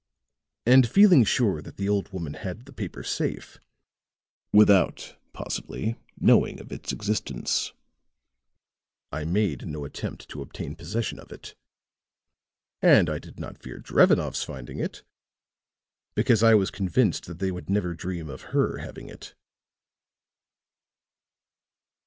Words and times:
And 0.65 0.89
feeling 0.89 1.23
sure 1.23 1.61
that 1.61 1.77
the 1.77 1.87
old 1.87 2.11
woman 2.11 2.33
had 2.33 2.65
the 2.65 2.73
paper 2.73 3.03
safe, 3.03 3.59
without, 4.51 5.15
possibly, 5.31 5.95
knowing 6.19 6.59
of 6.59 6.71
its 6.71 6.91
existence, 6.91 7.71
I 9.11 9.25
made 9.25 9.67
no 9.67 9.85
attempt 9.85 10.27
to 10.29 10.41
obtain 10.41 10.75
possession 10.75 11.19
of 11.19 11.31
it. 11.31 11.53
And 12.81 13.11
I 13.11 13.19
did 13.19 13.39
not 13.39 13.61
fear 13.61 13.77
Drevenoff's 13.77 14.41
finding 14.43 14.79
it, 14.79 15.03
because 16.15 16.41
I 16.41 16.55
was 16.55 16.71
convinced 16.71 17.25
that 17.27 17.37
they 17.37 17.51
would 17.51 17.69
never 17.69 17.93
dream 17.93 18.27
of 18.27 18.41
her 18.57 18.79
having 18.79 19.07
it." 19.07 19.35